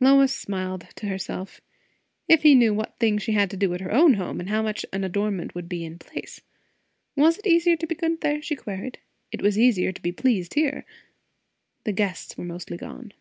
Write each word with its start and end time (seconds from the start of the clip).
Lois 0.00 0.34
smiled 0.34 0.86
to 0.96 1.04
herself. 1.06 1.60
If 2.28 2.44
he 2.44 2.54
knew 2.54 2.72
what 2.72 2.98
things 2.98 3.22
she 3.22 3.32
had 3.32 3.50
to 3.50 3.58
do 3.58 3.74
at 3.74 3.82
her 3.82 3.92
own 3.92 4.14
home, 4.14 4.40
and 4.40 4.48
how 4.48 4.64
such 4.64 4.86
an 4.90 5.04
adornment 5.04 5.54
would 5.54 5.68
be 5.68 5.84
in 5.84 5.98
place! 5.98 6.40
Was 7.14 7.36
it 7.36 7.46
easier 7.46 7.76
to 7.76 7.86
be 7.86 7.94
good 7.94 8.22
there? 8.22 8.40
she 8.40 8.56
queried. 8.56 9.00
It 9.32 9.42
was 9.42 9.58
easier 9.58 9.92
to 9.92 10.00
be 10.00 10.12
pleased 10.12 10.54
here. 10.54 10.86
The 11.84 11.92
guests 11.92 12.38
were 12.38 12.44
mostly 12.46 12.78
gone. 12.78 13.12